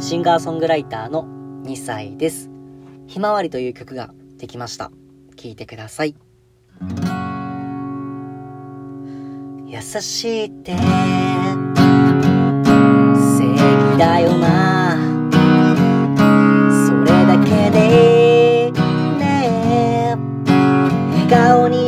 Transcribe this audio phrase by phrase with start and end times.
[0.00, 1.24] シンガーソングライターの
[1.64, 2.48] 2歳です。
[3.08, 4.92] ひまわりという曲ができました。
[5.36, 6.14] 聴いてください。
[9.66, 10.78] 優しいって正
[13.44, 14.96] 義だよな
[16.86, 18.72] それだけで
[19.18, 20.16] ね
[21.12, 21.87] 笑顔に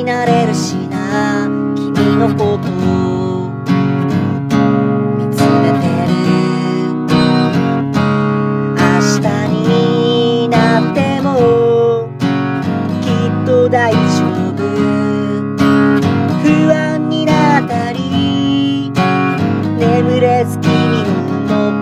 [20.20, 20.70] 揺れず君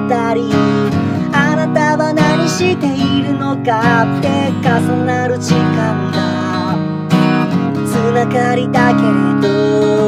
[0.09, 0.49] たり
[1.33, 4.29] あなたは何しているのかって
[4.63, 6.77] 重なる時間が
[7.85, 9.03] つながりだけ
[9.45, 10.08] ど。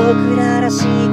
[0.00, 1.09] 僕ららしい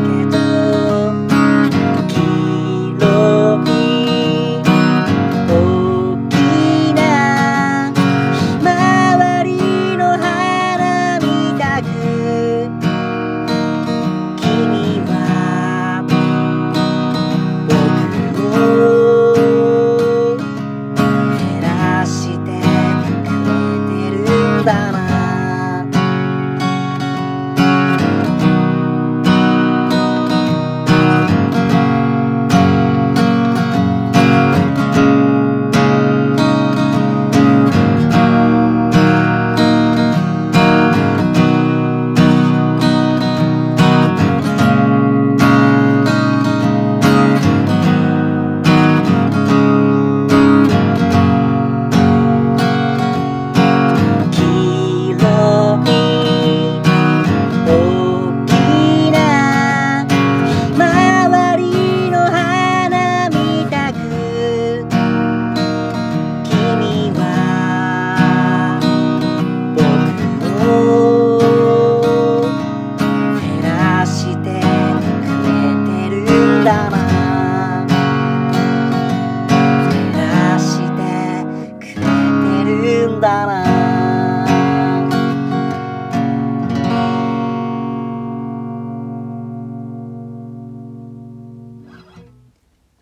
[83.17, 83.27] けど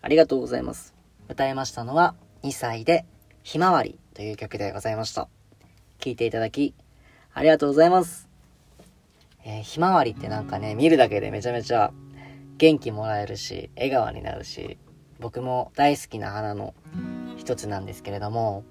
[0.02, 0.94] ありがとうございます。
[1.28, 3.04] 歌いましたのは2歳で
[3.42, 5.28] ひまわりという曲でございました。
[5.98, 6.74] 聴いていただき
[7.34, 8.28] ありがとうございます。
[9.44, 11.92] えー、ひまわりってなんかね、見るだけでめちゃめちゃ
[12.56, 14.78] 元気もらえるし、笑顔になるし、
[15.20, 16.74] 僕も大好きな花の
[17.36, 18.64] 一つなんですけれども、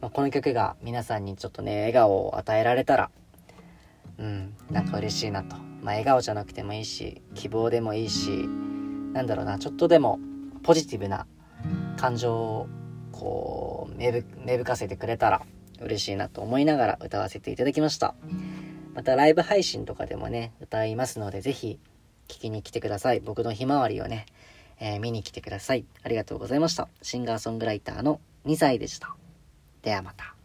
[0.00, 3.10] まあ、この曲が皆さんにちょっとね、笑顔を与えられたら、
[4.18, 5.56] うん、なんか嬉しいなと。
[5.56, 8.48] まあ、笑顔じゃなくてもいいし、希望でもいいし、
[9.12, 10.18] なんだろうな、ちょっとでも
[10.62, 11.26] ポジティブな
[11.96, 12.68] 感情を
[13.12, 15.42] こう芽吹かせてくれたら
[15.80, 18.14] 嬉しいなと思いながら歌わせていただきました。
[18.94, 21.78] またライブ配信とかでもね歌いますので是非
[22.28, 23.20] 聴きに来てください。
[23.20, 24.26] 僕のひまわりをね、
[24.80, 25.84] えー、見に来てください。
[26.02, 26.88] ありがとうございました。
[27.02, 29.16] シンガーソングライターの2歳でした。
[29.86, 30.35] ではまた。